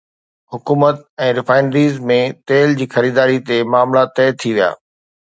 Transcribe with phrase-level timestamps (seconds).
[0.53, 2.17] حڪومت ۽ ريفائنريز ۾
[2.51, 4.71] تيل جي خريداري تي معاملا طئي ٿي ويا